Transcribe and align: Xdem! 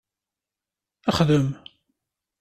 Xdem! 1.17 1.47